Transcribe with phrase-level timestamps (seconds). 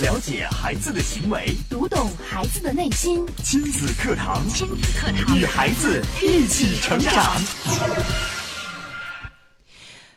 [0.00, 3.26] 了解孩子的行为，读懂孩子的内心。
[3.42, 7.36] 亲子课堂，亲子课堂，与孩子一起成长。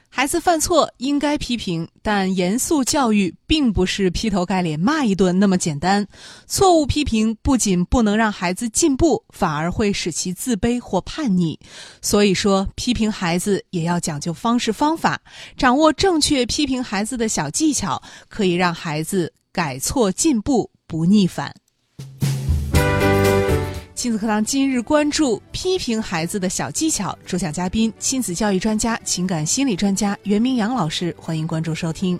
[0.07, 6.05] 孩子犯错应该批评，但严肃教育并不是劈头盖脸骂一顿那么简单。
[6.45, 11.59] 错误批评不仅不能让孩子进步，反而会使其自卑或叛逆。
[12.03, 15.19] 所以说，批评孩子也要讲究方式方法，
[15.57, 21.53] 掌握正确批评孩子的小技巧，可以让孩子改错进步，不逆反。
[23.93, 32.17] 亲子课堂今日关注批评孩子的小技巧，主讲嘉宾亲子教育专家、情感心理专家袁明阳老师，欢迎关注收听。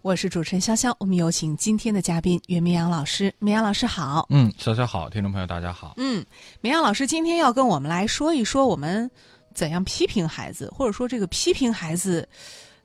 [0.00, 3.34] 我是主持人潇潇，我们有请今天的嘉宾袁明阳老师。
[3.40, 5.94] 明阳老师好，嗯，潇潇好，听众朋友大家好。
[5.96, 6.24] 嗯，
[6.60, 9.10] 明阳老师今天要跟我们来说一说我们
[9.54, 12.28] 怎样批评孩子，或者说这个批评孩子。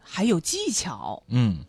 [0.05, 1.59] 还有技巧，嗯，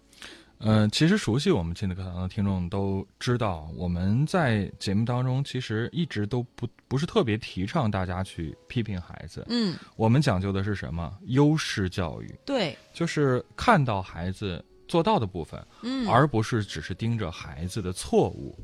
[0.59, 11.17] 呃，其实熟悉我们亲子课堂的听众都知道，我们在节目当中其实一直都不不是特别提倡大家去批评孩子，嗯，我们讲究的是什么？
[11.27, 18.59] 优势教育，对，就是看到孩子做到的部分，嗯，而不是只是盯着孩子的错误。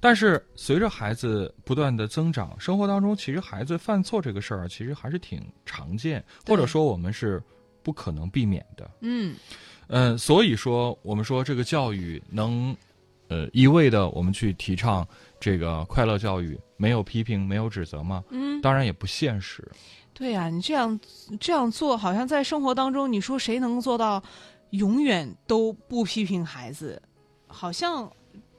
[0.00, 7.42] 但是随着孩子不断的增长，生活当中其实孩子犯错这个事儿其实还是挺常见，或者说我们是。
[7.84, 8.90] 不可能避免的。
[9.02, 9.36] 嗯，
[9.88, 12.74] 嗯，所以说，我们说这个教育能，
[13.28, 15.06] 呃，一味的我们去提倡
[15.38, 18.24] 这个快乐教育，没有批评，没有指责吗？
[18.30, 19.62] 嗯，当然也不现实。
[20.14, 20.98] 对呀，你这样
[21.38, 24.22] 这样做，好像在生活当中，你说谁能做到
[24.74, 27.00] 永远都不批评孩子？
[27.46, 28.10] 好像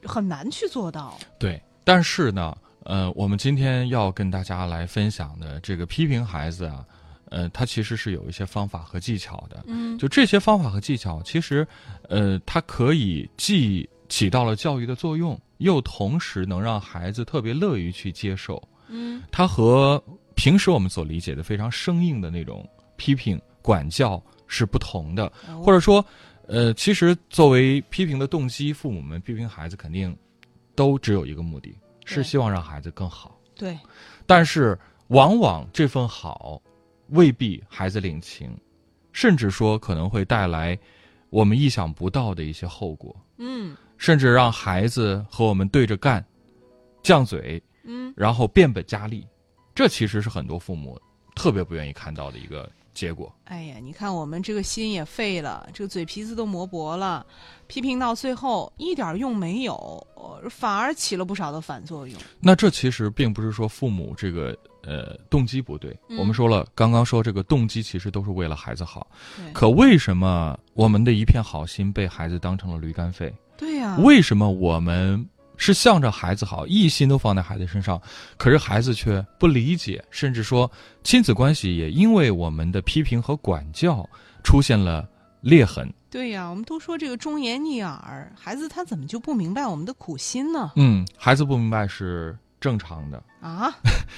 [0.04, 1.18] 很难去做到。
[1.38, 6.86] 对，但是呢，呃，我们今天要跟大家来分享的这个批评孩子啊。
[7.32, 9.64] 呃，它其实是有一些方法和技巧的。
[9.66, 11.68] 嗯，就这些方法和技巧，其实，
[12.08, 18.62] 呃，它可以既起到了教育的作用，又同时能让孩子特别乐于去接受。
[18.88, 20.02] 嗯，它和
[20.36, 22.66] 平时我们所理解的非常生硬的那种
[22.96, 25.32] 批评管教是不同的。
[25.64, 26.06] 或者说，
[26.48, 30.16] 呃，其实作为批评的动机，父母们批评孩子肯定
[30.76, 33.40] 都只有一个目的，是希望让孩子更好。
[33.56, 33.78] 对，
[34.26, 36.62] 但是往往这份好。
[37.10, 38.50] 未必孩子领情，
[39.12, 40.76] 甚至说可能会带来
[41.30, 43.16] 我们意想不到的一些后果。
[43.38, 46.26] 嗯，甚至让孩子和我们对着干，
[47.04, 49.24] 犟嘴，嗯，然后变本加厉，
[49.76, 51.00] 这其实是很多父母
[51.36, 52.68] 特别不愿意看到的一个。
[52.96, 57.24] 结果，哎呀，你看我们这个心也废了，这个嘴皮子都磨薄了，
[57.68, 60.08] 批评到最后一点用没有，
[60.50, 62.18] 反而起了不少的反作用。
[62.40, 69.06] 那这其实并不是说父母这个呃动机不对，我们说了，刚刚说这个动机其实都是为了孩子好，
[69.54, 73.32] 可为什么我们的一片好心被孩子当成了驴肝肺？
[73.58, 75.30] 对呀，为什么我们？
[75.58, 78.02] 是向着孩子好，一心都放在孩子身上，
[78.38, 80.70] 可是孩子却不理解，甚至说
[81.04, 84.08] 亲子关系也因为我们的批评和管教
[84.44, 85.08] 出现了
[85.42, 85.92] 裂痕。
[86.10, 90.72] 对呀，我们都说这个忠言逆耳，孩子他怎么就不明白我们的苦心呢？
[90.76, 93.74] 嗯，孩子不明白是正常的啊。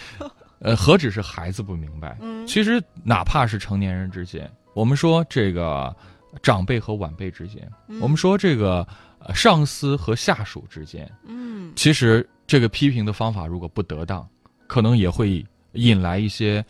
[0.59, 2.17] 呃，何止是孩子不明白？
[2.21, 5.95] 嗯，其实哪怕是成年人之间，我们说这个
[6.41, 7.67] 长辈和晚辈之间，
[8.01, 8.87] 我们说这个。
[9.33, 14.27] 上司和下属之间，嗯，其实这个批评的方法如果不得当，
[14.67, 16.63] 可能也会引来一些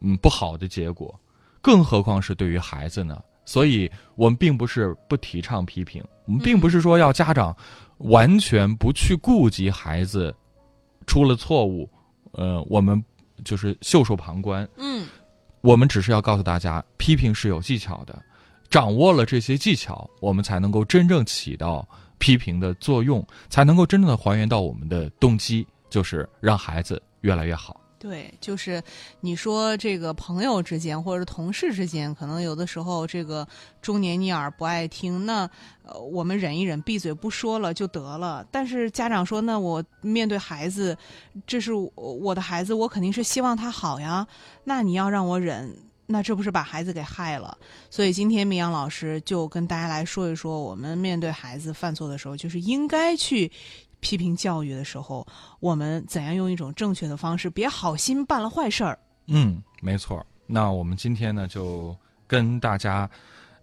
[0.00, 1.18] 嗯不好的结果，
[1.60, 3.20] 更何况是对于孩子呢？
[3.44, 7.54] 所以我们并不是不提倡批评，我们并不是说要家长
[7.98, 10.34] 完全不去顾及孩子
[11.06, 11.90] 出了错误，
[12.32, 13.04] 呃，我们
[13.44, 15.06] 就是袖手旁观，嗯，
[15.60, 18.22] 我们只是要告诉大家，批评是有技巧的，
[18.70, 21.86] 掌握了这些技巧，我们才能够真正起到。
[22.16, 27.78] 批评的作用，才能够真正的还原到我们的动机，就是让孩子越来越好。
[27.98, 28.82] 对，就是
[29.20, 33.46] 你说这个朋友之间或者同事之间，可能有的时候这个
[33.82, 35.42] 忠言逆耳不爱听，那
[35.82, 38.46] 呃我们忍一忍，闭嘴不说了就得了。
[38.50, 40.96] 但是家长说，那我面对孩子，
[41.46, 44.26] 这是我的孩子，我肯定是希望他好呀。
[44.62, 45.76] 那你要让我忍。
[46.06, 47.56] 那这不是把孩子给害了？
[47.90, 53.50] 所以今天明阳老师就跟大家来说一说，我们面对孩子犯错的时候，就是应该去
[54.00, 55.26] 批评教育的时候，
[55.60, 58.98] 我们怎样用一种正确的方式，别好心办了坏事儿。
[59.28, 60.24] 嗯，没错。
[60.46, 61.96] 那我们今天呢，就
[62.26, 63.08] 跟大家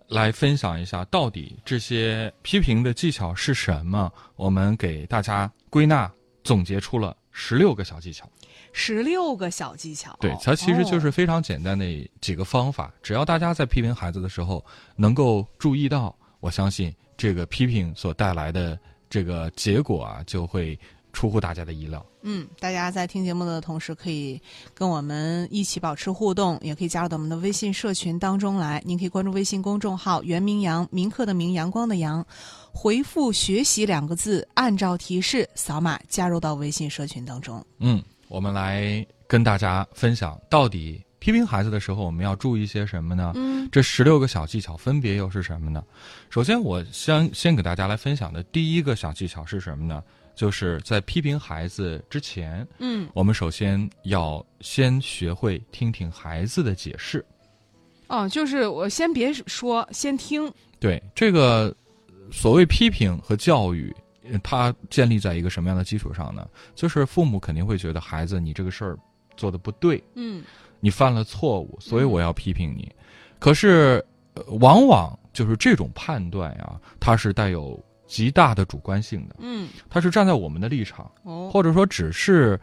[0.07, 4.11] 来分享一下，到底这些批评的技巧是什么？
[4.35, 6.11] 我们给大家归纳
[6.43, 8.27] 总结出了十六个小技巧。
[8.73, 14.63] 十六个小技巧，对，它其实就是哦非常简单的几个方法，只要大家在批评孩子的时候
[14.95, 20.79] 能够注意到，我相信这个批评所带来的这个结果啊，就会
[21.13, 22.05] 出乎大家的意料。
[22.23, 24.39] 嗯，大家在听节目的同时，可以
[24.75, 28.79] 跟我们一起保持互动，也可以加入到我们的微信社群当中来。
[28.85, 32.23] 您可以关注微信公众号“袁明阳”，明课的明，阳光的阳，
[32.71, 37.65] 回复“学习”两个字，按照提示扫码加入到微信社群当中。
[37.79, 43.33] 嗯，我们来跟大家分享，到底批评孩子的时候，我们要注意些什么呢？
[43.35, 45.83] 嗯这十六个小技巧分别又是什么呢？
[46.29, 50.01] 首先，我先先给大家来分享的第一个小技巧是什么呢？
[50.33, 57.23] 就是在批评孩子之前，嗯，我们首先要先学会听听孩子的解释。
[58.07, 60.49] 哦，就是我先别说，先听。
[60.79, 61.75] 对这个
[62.31, 64.10] 所谓批评和教育，呃
[64.43, 66.47] 它建立在一个什么样的基础上呢？
[66.75, 68.97] 就是父母肯定会觉得孩子你这个事儿
[69.35, 70.43] 做的不对，嗯
[70.79, 72.91] 你犯了错误，所以我要批评你。
[73.39, 82.59] 可是，呃往往就是这种判断呀，它是带有极大的主观性的，嗯，它是站在我们的立场，哦，或者说只是，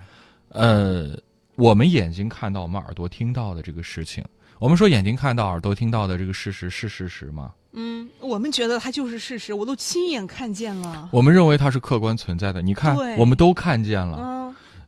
[0.49, 1.17] 呃，
[1.57, 4.25] 我们眼睛看到，我们耳朵听到的这个事情。
[4.59, 7.55] 我们说眼睛看到、耳朵听到的这个事实是事实吗？
[7.73, 11.11] 嗯，我们觉得它就是事实，我都亲眼看见了。
[11.13, 12.63] 我们认为它是客观存在的。
[12.63, 14.19] 你看，我们都看见了。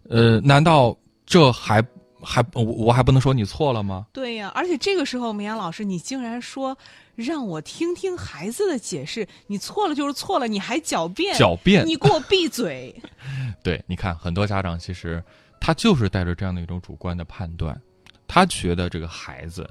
[0.09, 0.97] 嗯，呃，难道
[1.27, 1.85] 这还
[2.23, 4.07] 还我我还不能说你错了吗？
[4.13, 6.77] 对呀，而且这个时候，梅阳老师，你竟然说
[7.15, 11.87] 让我听听孩子的解释，你错了就是错了，你还狡辩，狡辩。
[11.87, 12.95] 你给我闭嘴！
[13.63, 15.23] 对，你看，很多家长其实
[15.61, 17.79] 他就是带着这样的一种主观的判断，
[18.27, 19.69] 他觉得这个孩子，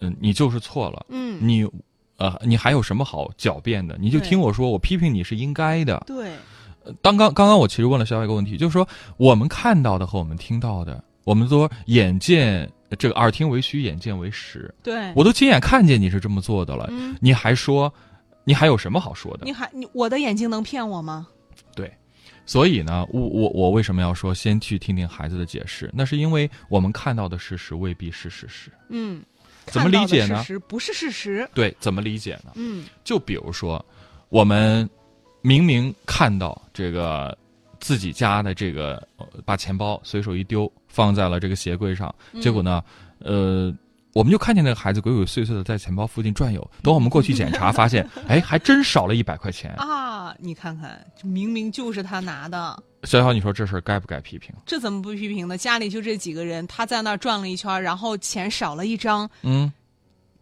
[0.00, 1.68] 嗯、你就是错了，嗯，你，
[2.18, 3.96] 呃，你还有什么好狡辩的？
[3.98, 6.02] 你就听我说，我批评你是应该的。
[6.06, 6.32] 对，
[7.00, 8.86] 当刚刚刚我其实问了小雅一个问题，就是说
[9.16, 17.92] 我们看到的和我们听到的，我们说眼见这个耳听为虚，眼见为实，对，我都亲眼看见你是这么做的了，嗯，你还说，
[18.44, 19.52] 你还有什么好说的你？
[19.52, 21.28] 还你我的眼睛能骗我吗？
[21.74, 21.92] 对
[22.46, 25.90] 所以呢，我我我为什么要说先去听听孩子的解释？
[25.92, 28.72] 那是因为我们看到的事实未必是事实。
[28.88, 29.22] 嗯，
[29.70, 31.48] 怎么理解呢不是事实。
[31.54, 32.52] 对，怎么理解呢？
[32.54, 33.84] 嗯就比如说，
[34.28, 34.88] 我们
[35.42, 37.36] 明明看到这个
[37.80, 42.82] 自己家的这个呃把钱包随手一丢，放在了这个鞋柜上，嗯结果呢，
[43.18, 43.74] 呃。
[44.14, 46.70] 我们就看见那个孩子鬼鬼祟祟的在钱包附近转悠。
[46.82, 49.70] 等我们过去检查，发现，哎，还真少了一百块钱。
[49.74, 50.07] 啊，
[50.38, 54.54] 你看看，这明明就是他拿的，小小，你说这事儿该不该批评？
[54.64, 55.58] 这怎么不批评呢？
[55.58, 59.72] 家里就这几个人，他在那儿转了一圈，然后钱少了一张，嗯，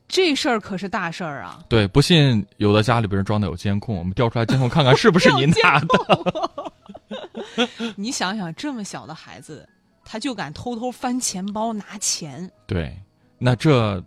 [0.07, 1.65] 这事儿可是大事儿啊！
[1.69, 7.67] 对，不信有的家里边装的有监控，我们调出来监控看看是不是 您拿的。
[7.97, 9.69] 你想想，这么小的孩子，
[10.05, 12.95] 他就敢偷偷翻钱包拿钱，对，
[13.39, 14.03] 那这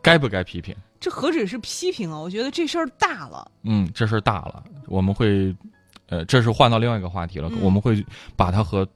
[0.00, 0.74] 该不该批评？
[1.04, 2.18] 这何止是批评啊！
[2.18, 3.46] 我觉得这事儿大了。
[3.62, 5.54] 嗯，这事儿大了，我们会，
[6.08, 8.02] 呃，这是换到另外一个话题了，嗯我们会
[8.36, 8.88] 把它和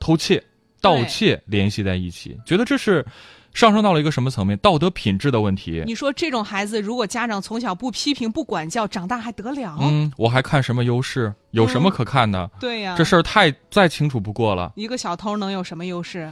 [0.00, 0.42] 偷窃、
[0.80, 3.06] 盗窃联系在一起，觉得这是
[3.54, 4.58] 上升到了一个什么层面？
[4.58, 5.84] 道德品质的问题。
[5.86, 9.78] 你说这种孩子，如果家长从小不批评、不管教，长大还得了？
[9.80, 11.32] 嗯，我还看什么优势？
[11.52, 12.50] 有什么可看的？
[12.58, 14.72] 对呀、这事儿太再清楚不过了。
[14.74, 16.28] 一个小偷能有什么优势？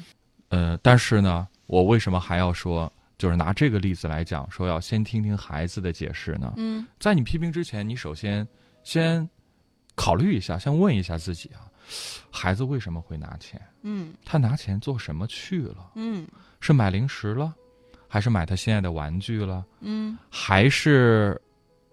[0.48, 6.54] 呃，但是呢，我为什么还要说，就是拿这个例子来讲，说要先听听孩子的解释呢？
[6.56, 8.48] 嗯在你批评之前，你首先
[8.82, 9.28] 先
[9.94, 11.68] 考虑一下，先问一下自己啊，
[12.30, 13.60] 孩子为什么会拿钱？
[13.82, 15.90] 嗯他拿钱做什么去了？
[15.96, 16.26] 嗯
[16.60, 17.54] 是买零食了，
[18.08, 21.38] 还是买他心爱的玩具了，嗯还是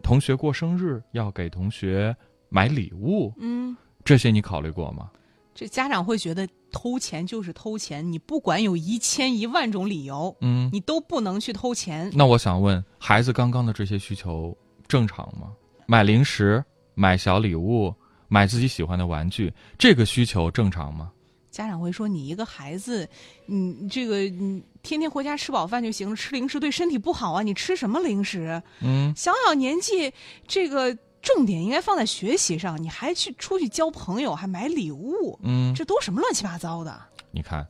[0.02, 2.16] 同学过生日要给同学
[2.48, 3.34] 买礼物？
[3.38, 5.12] 嗯，这些你考虑过吗？
[5.58, 12.12] 这家长会觉得偷钱就是偷钱，你不管有一千一万种理由，嗯，你都不能去偷钱。
[12.14, 14.56] 那我想问，孩子刚刚的这些需求
[14.88, 15.52] 正常吗？
[15.88, 17.92] 买零食、买小礼物、
[18.28, 21.12] 买自己喜欢的玩具，这个需求正常吗？
[21.50, 23.10] 家长会说：“你一个孩子，
[23.48, 27.42] 你这个你天天回家吃饱饭就行了，吃零食对身体不好啊！
[27.42, 28.62] 你吃什么零食？
[28.82, 30.14] 嗯，小小年纪，
[30.48, 30.96] 这个
[31.36, 36.98] 重点应该放在学习上，你还去出去交朋友，还买礼物，嗯，这都什么乱七八糟的？
[37.32, 37.68] 你看，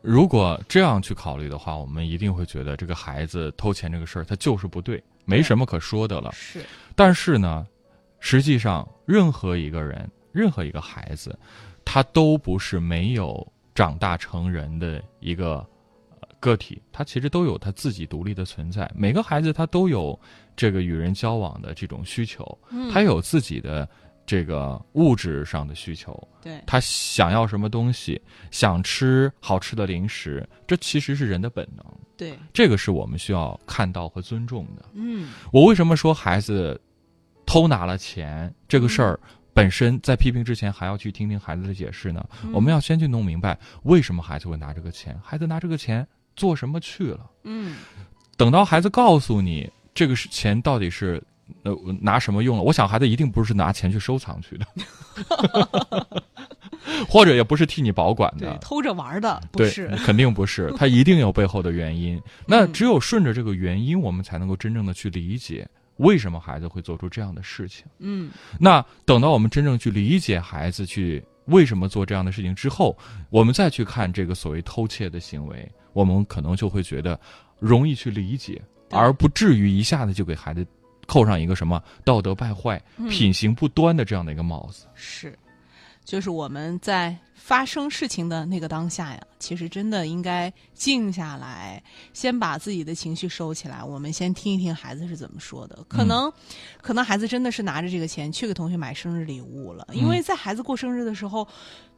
[0.00, 6.30] 如果这样去考虑的话，我们一定会觉得这个孩子偷钱这个事儿，他就是不对，没什么可说的了。
[6.32, 6.64] 是，
[6.94, 7.66] 但是呢，
[8.20, 11.36] 实际上任何一个人，任何一个孩子，
[11.84, 15.66] 他都不是没有长大成人的一个呃
[16.40, 18.90] 个体，他其实都有他自己独立的存在。
[18.96, 20.18] 每个孩子他都有
[20.56, 23.88] 这个与人交往的这种需求，嗯他有自己的
[24.26, 28.20] 这个物质上的需求，对，他想要什么东西，
[28.50, 31.84] 想吃好吃的零食，这其实是人的本能。
[32.16, 34.84] 对，这个是我们需要看到和尊重的。
[34.94, 36.80] 嗯，我为什么说孩子
[37.46, 39.18] 偷拿了钱这个事儿
[39.52, 42.24] 本身在批评之前还要去听听孩子的解释呢？
[42.52, 46.06] 我们要先去弄明白为什么孩子会拿这个钱，孩子拿这个钱
[46.40, 47.30] 做什么去了。
[47.44, 47.76] 嗯，
[48.38, 51.22] 等到孩子告诉你这个是钱到底是
[51.64, 54.66] 呃拿什么用了，我想孩子一定不是拿钱去收藏去的，
[57.06, 58.56] 或者也不是替你保管，的。
[58.62, 62.18] 偷着玩的不对，是，肯定不是， 他一定有背后的原因。
[62.46, 67.84] 那嗯只有顺着这个原因，我们才能够真正的去理解为什么孩子会做出这样的事情。
[67.98, 72.96] 嗯，那等到我们真正去理解孩子去为什么做这样的事情之后，
[73.28, 77.18] 我们再去看这个所谓偷窃的行为，我们可能就会觉得
[77.58, 80.66] 容易去理解，而不至于一下子就给孩子
[81.06, 83.08] 扣上一个什么道德败坏、嗯。
[83.08, 84.86] 品行不端的这样的一个帽子。
[84.94, 85.36] 是，
[86.04, 95.78] 就是我们在发生事情的那个当下呀，其实真的应该静下来，先把自己的情绪收起来，我们先听一听孩子是怎么说的。
[95.88, 96.32] 可能，
[96.82, 101.46] 可能孩子真的是拿着这个钱去给同学买生日礼物了，因为在孩子过生日的时候，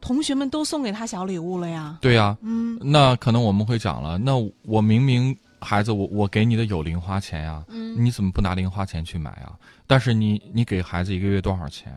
[0.00, 1.98] 同学们都送给他小礼物了呀。
[2.00, 9.52] 对呀、嗯那可能我们会讲了，那我明明孩子，我我给你的有零花钱呀，嗯你怎么不拿零花钱去买啊？
[9.86, 11.92] 但是你你给孩子一个月多少钱？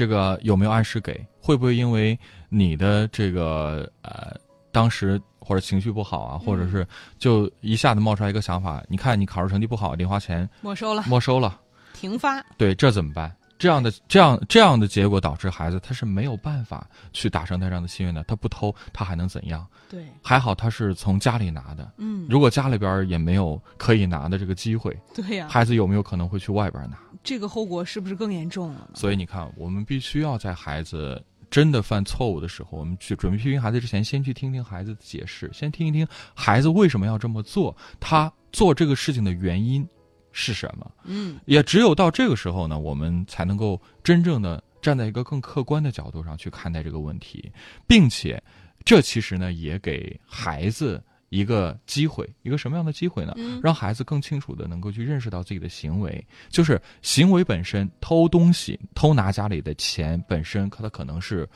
[0.00, 1.22] 这个有没有按时给？
[1.42, 4.34] 会不会因为你的这个呃
[4.72, 6.86] 当时或者情绪不好啊，或者是
[7.18, 8.82] 就一下子冒出来一个想法？
[8.88, 11.60] 你看你考试成绩不好，零花钱没收了，没收了，
[11.92, 12.42] 停发。
[12.56, 13.30] 对，这怎么办？
[13.60, 18.24] 这样的这样这样的结果导致孩子他是没有办法去达成他这样的心愿的。
[18.24, 19.66] 他不偷，他还能怎样？
[19.90, 21.92] 对，还好他是从家里拿的。
[21.98, 26.96] 嗯，如果家里边也没有可以拿的这个机会，对呀、孩子有没有可能会去外边拿？
[27.22, 28.88] 这个后果是不是更严重了？
[28.94, 39.86] 所以你看，我们必须要在孩子真的犯错误的时候，我们去准备批评孩子之前，先去听听孩子的解释，先听一听孩子为什么要这么做，他做这个事情的原因
[40.32, 40.90] 是什么。
[41.04, 47.50] 嗯，也只有到这个时候呢，我们才能够真正的站在一个更客观的角度上去看待这个问题，
[47.86, 48.42] 并且，
[48.84, 53.34] 这其实呢也给孩子一个机会，一个什么样的机会呢？
[53.36, 53.60] 嗯。
[53.62, 61.48] 让孩子更清楚的能够去认识到自己的行为，就是行为本身，偷东西、偷拿家里的钱本身，它可能是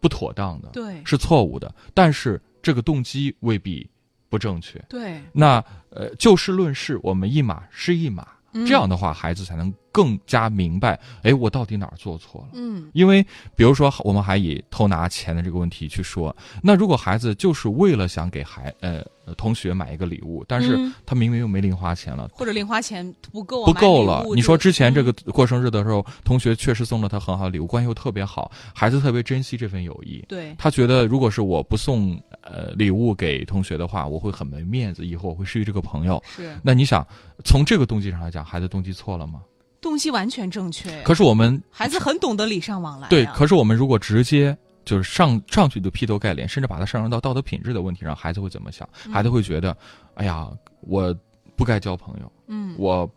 [0.00, 1.04] 不妥当的，对。
[1.04, 3.88] 是错误的，但是这个动机未必
[4.32, 4.82] 不正确。
[4.88, 12.48] 对，那呃，就事论事，我们一码是一码，嗯这样的话，孩子才能更加明白，哎，我到底哪儿做错了。
[12.54, 19.04] 嗯因为，比如说，我们还以偷拿钱的这个问题去说，那如果孩子就是为了想给孩呃
[19.36, 24.24] 同学买一个礼物，但是嗯他明明又没零花钱了，或者零花钱不够啊，不够了。
[24.34, 30.24] 你说之前这个嗯过生日的时候，同学确实送了他很好的礼物，关系又特别好，孩子特别珍惜这份友谊。
[30.26, 36.22] 对他觉得，如果是我不送呃礼物给同学的话，我会很没面子，以后我会失去这个朋友。
[36.26, 37.06] 是那你想，
[37.44, 39.42] 从这个动机上来讲，孩子动机错了吗？
[39.82, 41.02] 动机完全正确。
[41.02, 43.08] 可是我们孩子很懂得礼尚往来呀。
[43.10, 48.88] 对，可是我们如果直接就是上上去就劈头盖脸，甚至把它上升到道德品质的问题上，孩子会怎么想？
[49.12, 49.76] 孩子会觉得，
[50.14, 50.48] 哎呀，
[50.80, 51.14] 我
[51.56, 53.10] 不该交朋友，嗯我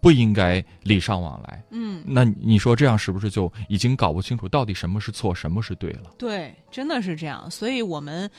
[0.00, 1.64] 不应该礼尚往来。
[1.70, 6.12] 嗯，那你说这样是不是就已经搞不清楚到底什么是错，什么是对了？
[6.18, 7.50] 对，真的是这样。
[7.50, 8.30] 所以我们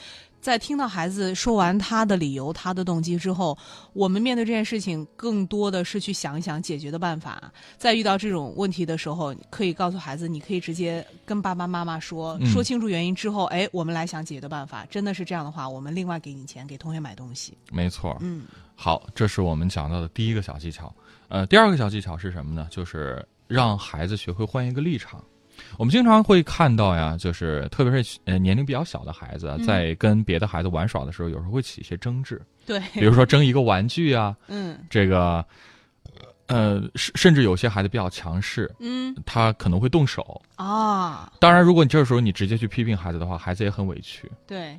[0.46, 3.58] 在听到孩子说完他的理由、他的动机之后，
[3.94, 7.52] 我们面对这件事情，更多的是去想一想解决的办法。
[7.80, 14.86] 在遇到这种问题的时候，可以告诉孩子，你可以直接跟爸爸妈妈说，嗯说清楚原因之后，哎，我们来想解决的办法。
[14.86, 17.58] 真的是这样的话，我们另外给你钱，给同学买东西。
[17.72, 18.16] 没错。
[18.20, 18.44] 嗯
[18.76, 20.94] 好，这是我们讲到的第一个小技巧。
[21.28, 22.68] 呃，第二个小技巧是什么呢？
[22.70, 25.24] 就是让孩子学会换一个立场。
[25.78, 35.44] 我们经常会看到呀，就是特别是呃年龄比较小的孩子在跟别的孩子玩耍的时候，有时候会起一些争执，对，比如说争一个玩具啊， 嗯这个，
[36.48, 40.42] 呃，甚甚至有些孩子比较强势，嗯他可能会动手。
[40.56, 44.32] 啊，当然，如果你这时候你直接去批评孩子的话，孩子也很委屈。
[44.48, 44.78] 对。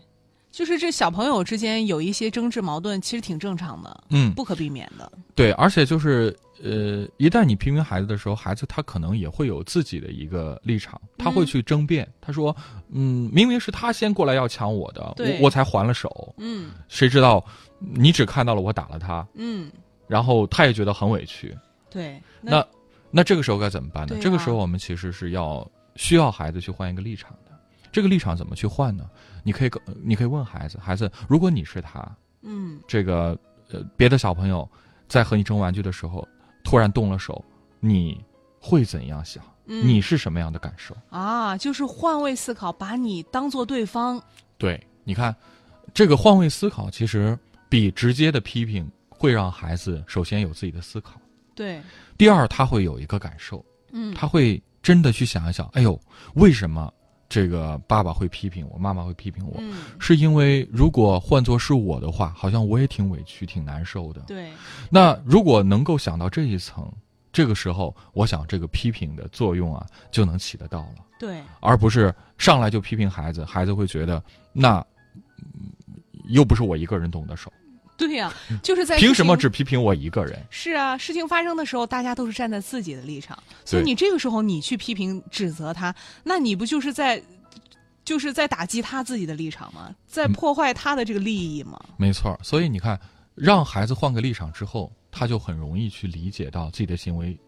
[0.56, 5.12] 就是这小朋友之间有一些争执矛盾，其实挺正常的，嗯，不可避免的。
[5.34, 6.34] 对，而且就是
[6.64, 12.10] 呃，一旦你批评孩子的时候，孩子他可能也会有自己的一个立场，他会嗯去争辩。
[12.22, 12.56] 他说
[12.88, 17.44] ：“嗯，明明是他先过来要抢我的，我我才还了手，嗯谁知道
[17.78, 19.70] 你只看到了我打了他，嗯，
[20.08, 21.54] 然后他也觉得很委屈。
[21.90, 22.18] 对。
[22.40, 22.66] 那
[23.10, 24.16] 那这个时候该怎么办呢？
[24.16, 27.52] 啊这个时候我们其实是要需要孩子去换一个立场的。
[27.92, 29.04] 这个立场怎么去换呢？
[29.46, 32.04] 你可以跟你可以问孩子，孩子，如果你是他，
[32.42, 33.38] 嗯这个
[33.70, 34.68] 呃别的小朋友
[35.08, 36.26] 在和你争玩具的时候
[36.64, 37.44] 突然动了手，
[37.78, 38.20] 你
[38.58, 39.40] 会怎样想？
[39.66, 40.96] 嗯你是什么样的感受？
[41.10, 44.20] 啊，就是换位思考，把你当做对方。
[44.58, 45.34] 对，你看，
[45.94, 47.38] 这个换位思考其实
[47.68, 51.20] 比直接的批评会让孩子首先有自己的思考，
[51.54, 51.80] 对，
[52.18, 56.00] 第二他会有一个感受，嗯，他会真的去想一想，哎呦，
[56.34, 56.92] 为什么
[57.28, 59.54] 这个爸爸会批评我，妈妈会批评我？
[59.58, 64.20] 嗯，是因为如果换作是我的话，好像我也挺委屈、挺难受的。
[64.26, 64.50] 对，
[64.90, 66.90] 那如果能够想到这一层，
[67.32, 74.78] 这个时候，我想这个批评的作用啊，就能起得到了，对，而不是上来就批评孩子，孩子会觉得那。
[74.78, 75.72] 嗯
[76.30, 77.52] 又不是我一个人动的手，
[78.08, 80.38] 对呀、就是在凭什么只批评我一个人？
[80.50, 87.22] 是啊，事情发生的时候，大家都是站在自己的立场，所以你这个时候你去批评指责他，那你不就是在，
[88.04, 89.94] 就是在打击他自己的立场吗？
[90.06, 91.80] 在破坏他的这个利益吗？
[91.96, 93.00] 没错，所以你看，
[93.34, 97.38] 让孩子换个立场之后，他就很容易去理解到自己的行为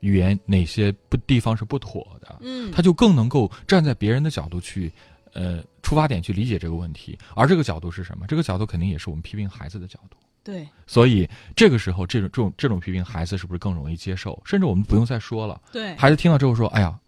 [0.00, 4.90] 语言哪些不地方是不妥的，嗯他就更能够站在别人的角度去，
[5.32, 7.18] 呃，出发点去理解这个问题。
[7.34, 8.26] 而这个角度是什么？
[8.26, 10.16] 这个角度肯定也是我们批评孩子的角度。
[10.42, 14.40] 对，所以这个时候，这种这种这种批评，孩子是不是更容易接受？
[14.44, 16.98] 甚至我们不用再说了，对，孩子听了之后说：“哎呀，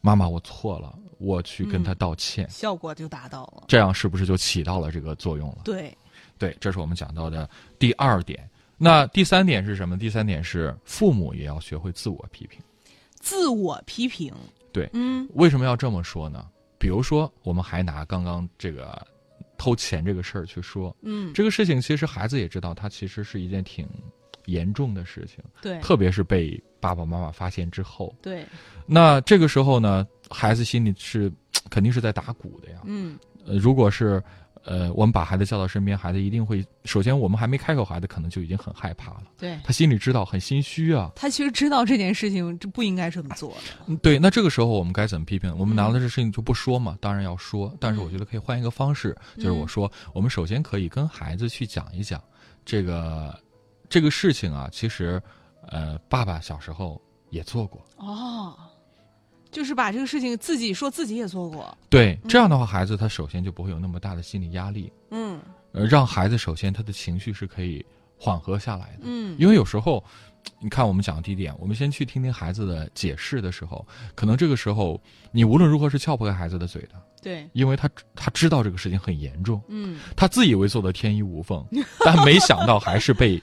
[0.00, 2.48] 妈妈，我错了，我去跟他道歉。
[2.48, 3.64] 效果就达到了。
[3.68, 5.58] 这样是不是就起到了这个作用了？
[5.64, 5.96] 对，
[6.38, 8.48] 对，这是我们讲到的第二点。
[8.78, 9.98] 那第三点是什么？
[9.98, 12.58] 第三点是父母也要学会自我批评。
[13.20, 14.32] 自我批评。
[14.72, 16.46] 对嗯为什么要这么说呢？
[16.82, 19.00] 比如说，我们还拿刚刚这个
[19.56, 23.88] 偷钱这个事儿去说，嗯，这个事情其实孩子也知道，它其实是一件挺
[24.46, 25.78] 严重的事情，对。
[25.78, 28.44] 特别是被爸爸妈妈发现之后，对，
[28.84, 31.32] 那这个时候呢，孩子心里是
[31.70, 32.80] 肯定是在打鼓的呀。
[32.84, 33.16] 嗯。
[33.46, 34.20] 呃，如果是
[34.64, 39.58] 呃，我们把孩子叫到身边，孩子一定会首先我们还没开口，孩子可能就已经很害怕了，对。
[39.64, 41.10] 他心里知道很心虚啊。
[41.16, 43.60] 他其实知道这件事情就不应该这么做的。
[43.86, 45.52] 嗯对，那这个时候我们该怎么批评？
[45.58, 52.22] 我们拿了这事情就不说嘛，当然要说，但是我觉得可以换一个方式，就是我说，我们首先可以跟孩子去讲一讲
[52.64, 53.36] 这个
[53.88, 55.20] 这个事情啊，其实
[55.66, 57.00] 呃，爸爸小时候
[57.30, 57.84] 也做过。
[57.96, 58.56] 哦，
[59.52, 61.76] 就是把这个事情自己说自己也做过。
[61.88, 65.38] 对，这样的话，孩子他首先就不会有那么大的心理压力，嗯
[65.72, 67.84] 呃，让孩子首先他的情绪是可以
[68.18, 69.02] 缓和下来的。
[69.02, 70.02] 嗯，因为有时候，
[70.58, 81.64] 你看我们讲的第一点，我们先去听听孩子的解释的时候，可能这个时候你无论如何是撬不开孩子的嘴的，对，因为他他知道这个事情很严重，嗯他自以为做的天衣无缝，
[82.04, 83.40] 但没想到还是被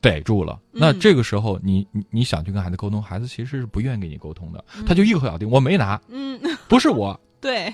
[0.00, 0.60] 逮住了。
[0.70, 7.18] 那嗯这个时候你，你你想去跟孩子沟通，孩子其实是不愿意跟你沟通的，他就一口咬定我没拿，嗯， 不是我。
[7.38, 7.72] 对，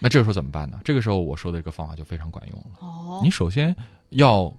[0.00, 0.80] 那这个时候怎么办呢？
[0.84, 2.66] 这个时候我说的这个方法就非常管用了。
[2.80, 3.74] 哦，你首先
[4.10, 4.52] 要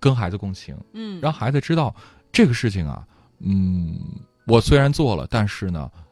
[0.00, 1.94] 跟孩子共情，嗯让孩子知道
[2.32, 3.06] 这个事情啊，
[3.38, 4.00] 嗯，
[4.46, 6.02] 我虽然做了，但是呢，嗯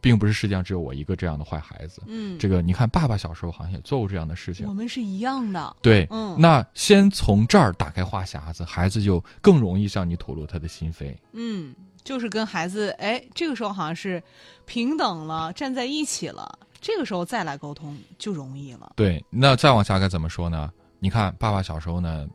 [0.00, 2.02] 并不是世界上只有我一个这样的坏孩子。
[2.06, 4.72] 嗯，这个你看，爸爸小时候好像也做过这样的事情我。
[4.74, 5.76] 们是一样的。
[5.82, 11.16] 对，嗯那先从这儿打开话匣子，孩子就更容易向你吐露他的心扉。
[11.32, 11.74] 嗯，
[12.04, 14.22] 就是跟孩子，哎，这个时候好像是
[14.64, 18.92] 平等了，站在一起了，这个时候再来沟通就容易了。
[18.96, 20.70] 对，那再往下该怎么说呢？
[20.98, 22.26] 你看，爸爸小时候呢，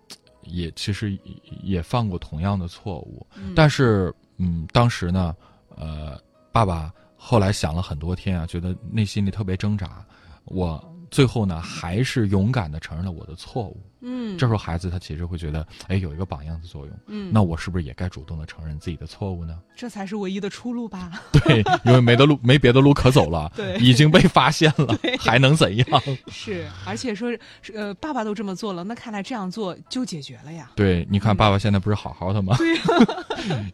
[0.43, 1.19] 也其实也
[1.63, 5.35] 也犯过同样的错误，嗯但是，嗯，当时呢，
[5.75, 6.19] 呃，
[6.51, 10.03] 爸爸后来想了很多天啊，觉得内心里特别挣扎，
[10.45, 13.79] 我最后呢，还是勇敢的承认了我的错误。
[14.03, 16.99] 嗯，这时候孩子他其实会觉得，哎，有一个榜样的作用。
[17.05, 19.59] 嗯，那我是不是也该主动的承认自己的错误呢？
[19.75, 21.21] 这才是唯一的出路吧？
[21.31, 25.87] 对，因为没得路， 没别的路可走了，对已经被发现了， 还能怎样？
[26.31, 27.31] 是，而且说，
[27.61, 30.71] 是呃，爸爸都这么做了，那看来这样做就解决了呀。
[30.75, 32.57] 对，你看爸爸现在不是好好的吗？
[32.57, 32.75] 对、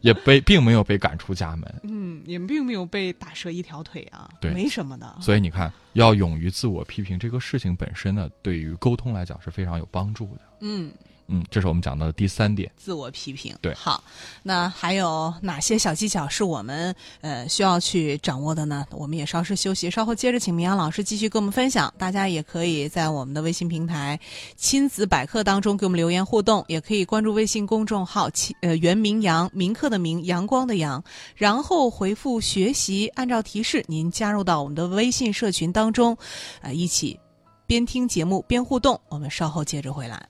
[0.02, 5.16] 也被并没有被赶出家门，嗯，也并没有被打折一条腿啊，对没什么的。
[5.20, 10.40] 所以你看，要勇于自我批评这个事情本身呢，对于沟通来讲是非常有帮助的。
[10.60, 10.92] 嗯，
[11.28, 12.70] 嗯，这是我们讲到的第三点。
[12.76, 13.54] 自我批评。
[13.60, 14.02] 对好，
[14.42, 18.86] 那还有哪些小技巧是我们呃需要去掌握的呢？
[18.90, 21.92] 我们也稍事休息，稍后接着请明阳老师继续跟我们分享。
[21.98, 24.18] 大家也可以在我们的微信平台
[24.56, 31.04] “亲子百科”当中给我们留言互动，也可以关注微信公众号“亲呃袁明阳”，明课的明，阳光的阳，
[31.36, 36.16] 然后回复“学习”，按照提示您加入到我们的微信社群当中，
[36.62, 37.20] 呃，一起
[37.66, 38.98] 边听节目边互动。
[39.10, 40.26] 我们稍后接着回来。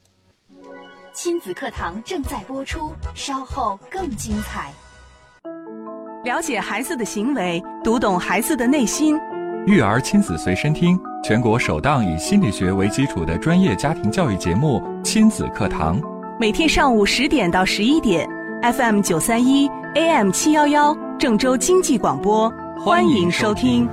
[1.21, 4.71] 亲子课堂正在播出，稍后更精彩。
[6.23, 9.17] 了解孩子的行为，读懂孩子的内心。
[9.67, 16.01] 育儿亲子随身听，全国首档以心理学为基础的专业家庭教育节目《亲子课堂》。
[16.39, 18.25] 每天上午十点到十一点
[18.63, 23.89] ，FM 九三一，AM 七幺幺，郑州经济广播，欢迎收听。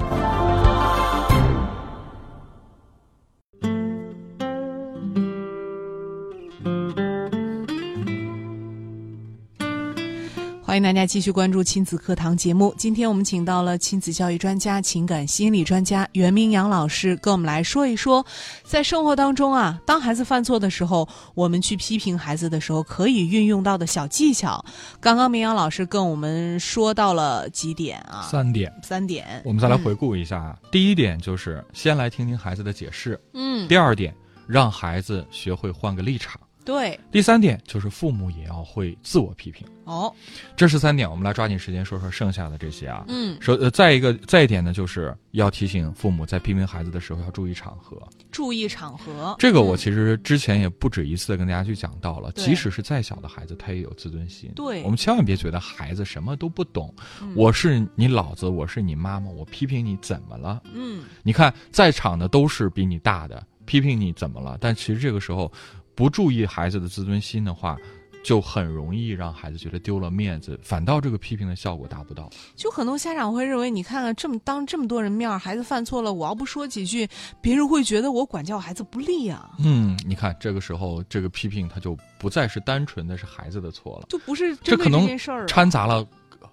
[10.76, 12.76] 欢迎大家继续关注亲子课堂节目。
[12.78, 18.26] 今天我们请到了亲子教育专家、情感心理专家袁明阳老师，跟我们来说一说，
[18.66, 24.66] 在生活当中啊，当孩子犯错的时候，我们去批评孩子的时候，可以运用到的小技巧。
[25.00, 28.28] 刚刚明阳老师跟我们说到了几点啊？
[28.30, 29.42] 三点，三点。
[29.46, 30.60] 我们再来回顾一下啊。
[30.70, 33.18] 第一点就是先来听听孩子的解释。
[33.34, 34.14] 嗯，第二点，
[34.46, 36.38] 让孩子学会换个立场。
[36.66, 37.00] 对。
[37.12, 39.66] 第三点就是父母也要会自我批评。
[39.86, 40.12] 哦，
[40.56, 43.06] 这是三点，我们来抓紧时间说说剩下的这些啊。
[43.08, 47.96] 嗯，说呃，再一个，再一点呢，就是要提醒父母在批评孩子的时候要注意场合。
[48.32, 49.36] 注意场合。
[49.38, 54.52] 这个我其实之前也不止一次的跟大家去讲到了，对即使是再小的孩子，他也有自尊心。
[54.56, 56.92] 对我们千万别觉得孩子什么都不懂。
[57.22, 60.64] 嗯我是你老子，我是你妈妈，我批评你怎么了？
[60.74, 64.58] 嗯，你看在场的都是比你大的，批评你怎么了？
[64.60, 65.52] 但其实这个时候
[65.96, 67.78] 不注意孩子的自尊心的话，
[68.24, 72.30] 就很容易让孩子觉得丢了面子，反倒这个批评的效果达不到。
[72.56, 77.08] 就很多家长会认为，你看看这么当这么多人面，孩子犯错了，我要不说几句，
[77.40, 85.06] 别人会觉得我管教孩子不利啊，嗯，你看这个时候这个批评他就不再是单纯的是孩子的错了，就不是这可能。
[85.48, 86.06] 掺杂了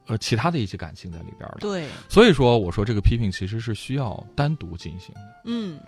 [0.06, 1.58] 呃其他的一些感情在里边了。
[1.60, 5.20] 对，所以说我说这个批评其实是需要单独进行的。
[5.44, 5.80] 嗯，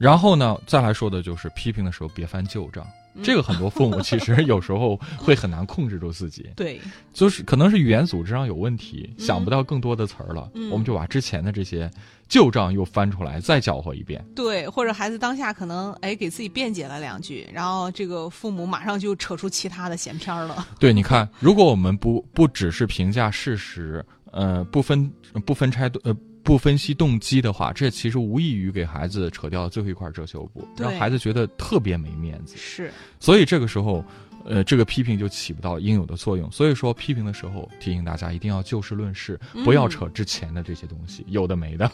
[0.00, 2.82] 然后呢，再来说的就是批评的时候别翻旧账。
[2.86, 6.80] 嗯这个很多父母其实有时候会很难控制住自己，对，
[7.12, 11.90] 就是可能是语言组织上有问题，嗯想不到更多的词儿了，嗯我们就把之前的这些
[12.28, 14.24] 旧账又翻出来，再搅和一遍。
[14.34, 20.64] 对，或者孩子当下可能哎给自己辩解了两句，然后这个父母马上就扯出其他的闲篇儿了。
[20.78, 25.12] 对，你看，如果我们不不只是评价事实，呃，不分
[25.44, 32.56] 不分拆呃不分析动机的话，这其实无异于给孩子扯掉最后一块遮羞布，让孩子觉得特别没面子。
[32.56, 34.04] 是，所以这个时候，
[34.44, 36.50] 呃，这个批评就起不到应有的作用。
[36.50, 41.90] 所以说，批评的时候提醒大家一定要就事论事，不要扯之前的这些东西，有的没的。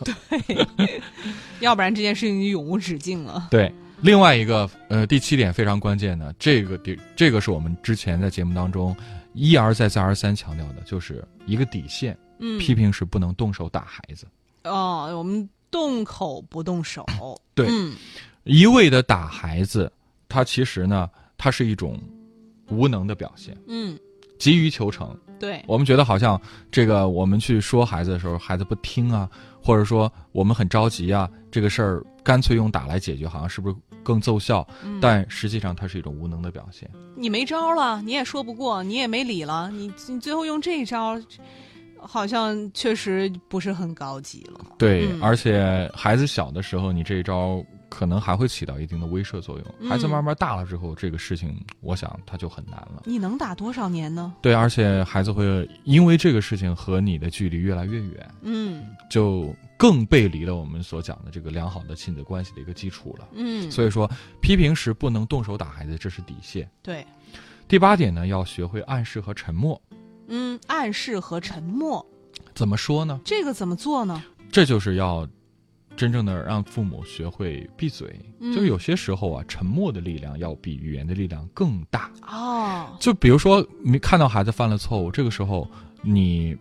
[0.46, 0.66] 对
[1.60, 3.48] 要不然这件事情就永无止境了。
[3.50, 8.96] 对，另外一个呃，第七点非常关键的，这个底这个是我们之前在节目当中
[9.32, 14.26] 一而再再而三强调的，就是一个底线，嗯，批评是不能动手打孩子，
[14.66, 17.04] 哦，我们动口不动手。
[17.54, 17.94] 对嗯，
[18.44, 19.90] 一味的打孩子，
[20.28, 21.98] 他其实呢，他是一种
[22.68, 23.98] 无能的表现，嗯，
[24.38, 25.16] 急于求成。
[25.38, 29.28] 对，我们觉得好像这个我们去说孩子的时候，孩子不听啊，
[29.62, 34.66] 或者说我们很着急啊，这个事儿干脆用打来解决，好像是不是更奏效？
[34.82, 36.90] 嗯但实际上它是一种无能的表现。
[37.14, 41.20] 你没招了，你也说不过，你也没理了，你你最后用这一招，
[42.06, 44.60] 好像确实不是很高级了。
[44.78, 49.74] 对，嗯而且孩子小的时候，你这一招可能还会起到一定的威慑作用。
[49.80, 53.02] 嗯孩子慢慢大了之后，这个事情我想他就很难了。
[53.04, 54.34] 你能打多少年呢？
[54.40, 63.28] 对，而且孩子会因为这个事情和你的距离越来越远，嗯就更背离了我们所讲的这个良好的亲子关系的一个基础了。
[63.32, 66.68] 嗯，所以说，批评时不能动手打孩子，这是底线。
[66.82, 67.06] 对，
[67.68, 69.80] 第八点呢，要学会暗示和沉默。
[70.28, 72.04] 嗯，暗示和沉默，
[72.54, 73.20] 怎么说呢？
[73.24, 74.22] 这个怎么做呢？
[74.50, 75.26] 这就是要
[75.96, 78.18] 真正的让父母学会闭嘴。
[78.38, 82.10] 嗯就有些时候啊，沉默的力量要比语言的力量更大。
[82.22, 85.68] 哦，就比如说，你看到孩子犯了错误，这个时候
[86.02, 86.56] 你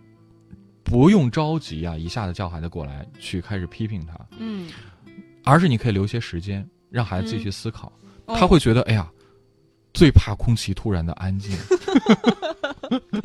[0.84, 4.70] 不用着急啊，一下子叫孩子过来去开始批评他，嗯，
[5.44, 7.88] 而是你可以留些时间，让孩子自己去思考。
[8.26, 9.08] 哦他会觉得，哎呀，
[9.94, 11.56] 最怕空气突然的安静。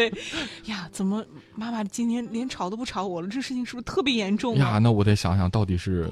[0.66, 3.28] 呀，怎么妈妈今天连吵都不吵我了？
[3.28, 4.72] 这事情是不是特别严重啊？
[4.72, 6.10] 呀，那我得想想到底是。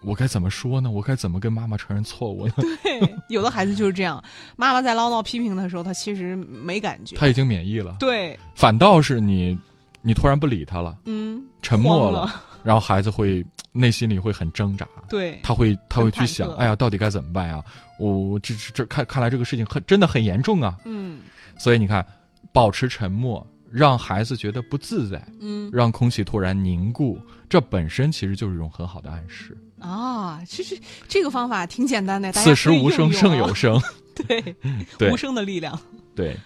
[0.00, 0.88] 我该怎么说呢？
[0.88, 2.54] 我该怎么跟妈妈承认错误呢？
[2.84, 4.22] 对，有的孩子就是这样，
[4.54, 7.16] 妈妈在唠叨批评的时候，他其实没感觉。
[7.16, 9.58] 他已经免疫了，对，反倒是你，
[10.00, 17.60] 你突然不理他了，嗯，沉默慌了，然后孩子会内心里会很挣扎，对，他会他会去想，哎呀，到底该怎么办呀？
[17.98, 20.78] 我我这这这看看来这个事情很真的很严重啊！
[20.84, 21.22] 嗯
[21.58, 22.06] 所以你看，
[22.52, 29.56] 保持沉默，让孩子觉得不自在，嗯让空气突然凝固，这本身其实就是一种很好的暗示。
[29.78, 33.80] 啊，其实这个方法挺简单的，此时无声胜有声，
[34.26, 34.56] 对
[34.98, 35.78] 对无声的力量。
[36.16, 36.36] 对，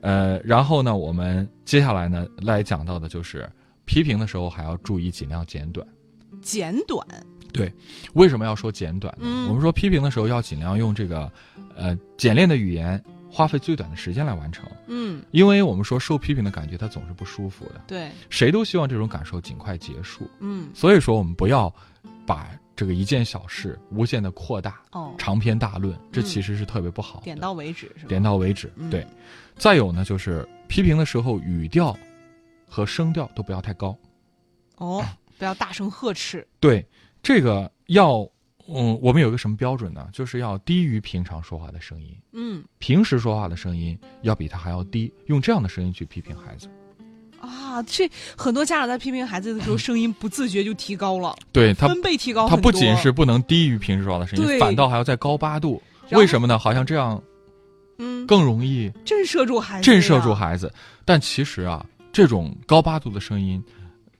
[0.00, 3.48] 呃，然后呢，我们接下来呢来讲到的就是
[3.84, 5.86] 批评的时候还要注意尽量简短。
[6.40, 7.06] 简短，
[7.52, 7.72] 对
[8.14, 9.24] 为什么要说简短呢？
[9.26, 11.30] 嗯我们说批评的时候要尽量用这个，
[11.76, 13.00] 呃，简练的语言，
[13.32, 14.70] 花费最短的时间来完成。
[14.86, 20.30] 嗯，因为我们说受批评的感觉它总是不舒服的，对，谁都希望这种感受尽快结束。
[20.40, 21.74] 嗯，所以说我们不要
[22.26, 27.24] 把这个一件小事无限的扩大，哦，长篇大论，这嗯其实是特别不好的。
[27.24, 28.08] 点到为止是吧？
[28.08, 29.06] 点到为止，嗯对。
[29.56, 31.96] 再有呢，就是批评的时候语调
[32.68, 33.96] 和声调都不要太高。
[34.76, 35.04] 哦，
[35.38, 36.46] 不要大声呵斥。
[36.58, 36.84] 对，
[37.22, 38.28] 这个要，
[38.68, 40.08] 嗯，我们有一个什么标准呢？
[40.12, 46.68] 就是要低于平常说话的声音，嗯平时说话的声音要比他还要低，用这样的声音去批评孩子。
[47.40, 52.56] 啊，这很多家长在批评孩子的时候， 声音不自觉就提高了，对他，分贝提高他。
[52.56, 55.82] 不仅是不能低于平时说话的声音，反倒还要再高八度。
[56.12, 56.56] 为什么呢？
[56.58, 57.20] 好像这样
[57.98, 60.32] 嗯，更容易震慑住孩子，震慑住。
[60.32, 60.72] 孩子。
[61.04, 63.60] 但其实啊，这种高八度的声音，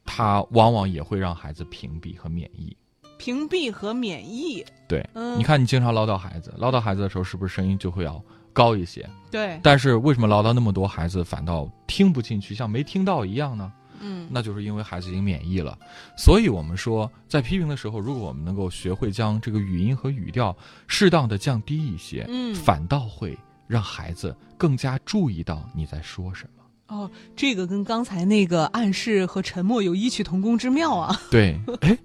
[0.05, 2.77] 它往往也会让孩子屏蔽和免疫。
[3.23, 8.21] 屏蔽和免疫，对，嗯你看你经常唠叨孩子，唠叨孩子的时候，是不是声音就会要
[8.53, 9.09] 高一些？
[9.31, 13.73] 对，但是为什么唠叨那么多，孩子反倒听不进去，像没听到一样呢？
[14.01, 15.79] 嗯，那就是因为孩子已经免疫了。
[16.17, 20.57] 所以我们说，在批评的时候，如果我们能够学会将这个语音和语调
[20.89, 26.63] 适当的降低一些，嗯反倒会让孩子更加注意到你在说什么。
[26.89, 31.19] 哦，这个跟刚才那个暗示和沉默有异曲同工之妙啊。
[31.31, 31.97] 对， 哎，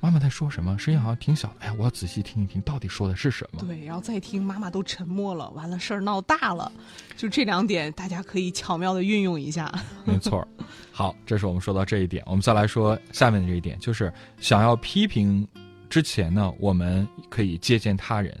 [0.00, 0.78] 妈妈在说什么？
[0.78, 1.56] 声音好像挺小的。
[1.60, 3.60] 哎呀，我要仔细听一听，到底说的是什么？
[3.60, 6.72] 对，然后再听妈妈都沉默了，完了事儿闹大了，
[7.16, 9.72] 就这两点大家可以巧妙的运用一下。
[10.04, 10.46] 没错。
[10.90, 15.46] 好，这是我们说到这一点，我们再来说下面的这一点，就是想要批评
[15.88, 18.36] 之前呢，我们可以借鉴他人。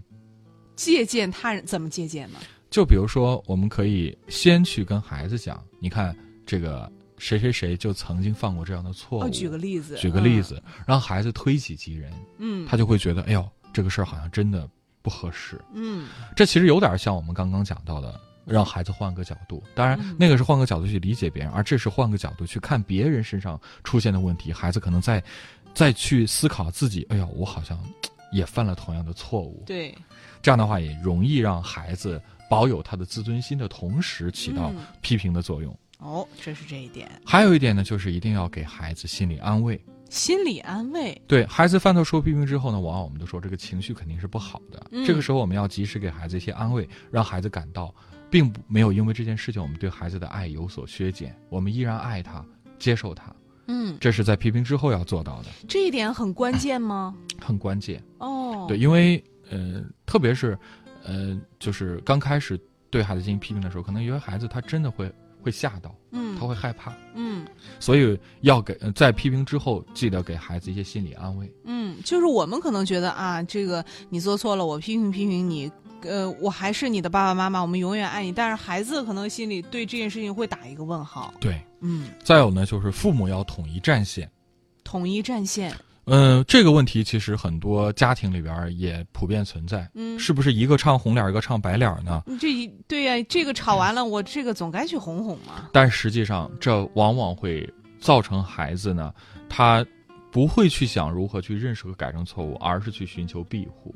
[0.76, 2.38] 借鉴他人怎么借鉴呢？
[2.70, 9.22] 就比如说，我们可以先去跟孩子讲，你看这个谁谁谁就曾经犯过这样的错误。
[9.22, 14.66] 哦，举个例子，举个例子，让孩子推己及人，嗯，他就会觉得，哎呦，这个事儿好像真的
[15.02, 15.60] 不合适。
[15.74, 19.62] 嗯这其实有点像我们刚刚讲到的，让孩子换个角度。
[19.74, 24.52] 当然嗯，那个是换个角度去理解别人，而这是换个角度去看别人身上出现的问题。
[24.52, 25.22] 孩子可能在
[25.74, 27.78] 再去思考自己，哎呀，我好像
[28.32, 29.62] 也犯了同样的错误。
[29.66, 29.94] 对，
[30.40, 35.76] 这样的话也容易让孩子保有他的自尊心的同时，起到嗯批评的作用。
[36.00, 39.80] 哦，这是这一点，还有一点呢，就是一定要给孩子心理安慰。
[40.08, 44.84] 心理安慰，对孩子犯错受批评之后呢，往往我们都说这个情绪肯定是不好的。
[44.90, 47.94] 嗯这个时候我们要及时给孩子一些安慰，让孩子感到
[48.28, 52.44] 并不没有因为这件事情我们对孩子的爱有所削减，我们依然爱他，
[52.76, 53.32] 接受他。
[53.68, 57.14] 嗯，这是在批评之后要做到的，这一点很关键吗？
[57.40, 58.02] 很关键。
[58.18, 60.58] 哦，对，，因为呃，特别是
[61.04, 62.60] 呃，就是刚开始
[62.90, 65.08] 对孩子进行批评的时候，可能有些孩子他真的会
[65.42, 67.46] 会吓到，嗯，他会害怕，嗯
[67.78, 71.52] 所以要给呃在批评之后，记得给孩子一些心理安慰。
[71.64, 75.70] 嗯，就是我们可能觉得啊，这个你做错了，我批评批评你。
[76.02, 78.32] 呃，我还是你的爸爸妈妈，我们永远爱你。
[78.32, 81.34] 但是孩子可能心里对这件事情会打一个问号。
[81.38, 84.30] 对，嗯，再有呢，就是父母要统一战线。
[84.82, 85.76] 统一战线。
[86.10, 92.24] 嗯，这个问题其实很多家庭里边儿也普遍存在，嗯，是不是一个唱红脸儿，一个唱白脸儿呢？
[92.40, 95.68] 这一对呀、这个吵完了，我这个总该去哄哄嘛。
[95.72, 99.14] 但实际上，这往往会造成孩子呢，
[99.48, 99.86] 他
[100.32, 103.94] 不会去想如何去认识和改正错误，而是去寻求庇护。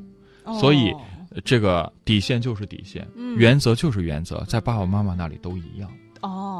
[0.61, 0.93] 所以
[1.43, 5.91] 这个底线就是底线，嗯原则就是原则，在爸爸妈妈那里都一样，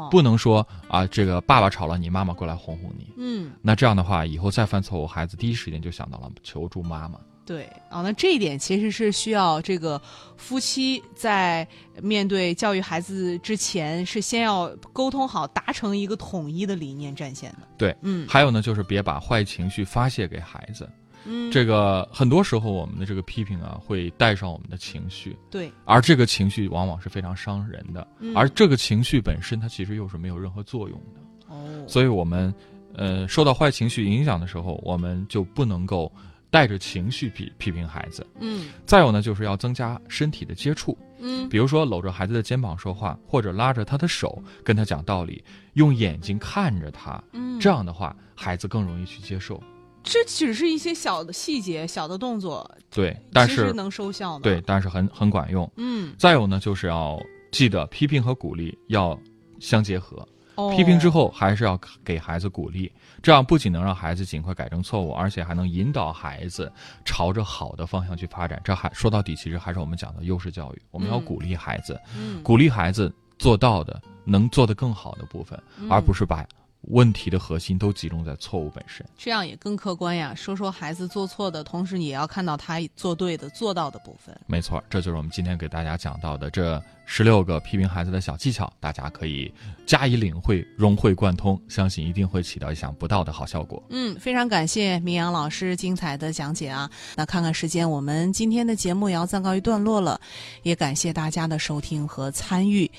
[0.05, 3.11] 哦，不能说啊，这个爸爸吵了你，妈妈过来哄哄你。
[3.17, 7.19] 嗯，那这样的话，以后再犯错误，孩子第一时间就想到了求助妈妈。
[7.45, 10.01] 对啊，那这一点其实是需要这个
[10.35, 11.67] 夫妻在
[12.01, 17.67] 面对教育孩子之前，是先要沟通好，达成一个统一的理念战线的。
[17.77, 20.89] 对，嗯还有呢，就是别把坏情绪发泄给孩子。
[21.25, 28.07] 嗯，这个很多时候我们的这个批评啊，会带上我们的情绪，对，而这个情绪往往是非常伤人的。
[28.19, 31.21] 嗯而这个情绪本身，它其实又是没有任何作用的。
[31.47, 32.53] 哦，所以我们，
[32.93, 36.11] 呃，受到坏情绪影响的时候，我们就不能够
[36.49, 38.25] 带着情绪批批评孩子。
[38.39, 49.61] 嗯再有呢，就是要增加身体的接触，嗯比如说搂着孩子的肩膀说话，或者拉着他的手跟他讲道理，用眼睛看着他，嗯，这样的话，孩子更容易去接受。
[50.05, 54.43] 这只是一些小的细节、小的动作，对，但是能收效的。
[54.43, 55.69] 对，，但是很很管用。
[55.75, 57.19] 嗯，再有呢，就是要
[57.51, 59.19] 记得批评和鼓励要
[59.59, 60.17] 相结合。
[60.55, 62.89] 哦批评之后还是要给孩子鼓励，
[63.21, 66.71] 这样不仅能让孩子尽快改正错误，而且还能引导孩子
[67.03, 68.61] 朝着好的方向去发展。
[68.63, 70.81] 这还说到底，其实还是我们讲的优势教育。
[70.91, 76.47] 我们要嗯鼓励孩子，嗯，鼓励孩子做到的能做得更好的部分，嗯而不是把
[76.89, 79.05] 问题的核心都集中在错误本身。
[79.17, 80.33] 这样也更客观呀。
[80.35, 84.35] 说说孩子做错的，同时也要看到他做对的、做到的部分。
[84.47, 89.53] 没错，这就是我们今天给大家讲到的这十六个批评孩子的小技巧，大家可以
[89.85, 93.81] 加以领会、融会贯通，相信一定会起到意想不到的好效果。
[93.89, 96.89] 嗯，非常感谢明阳老师精彩的讲解啊！
[97.15, 100.19] 那看看时间，我们今天的节目也要暂告一段落了，
[100.63, 102.89] 也感谢大家的收听和参与。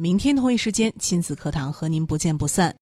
[0.00, 2.70] 明天同一时间，亲子课堂和您不见不散。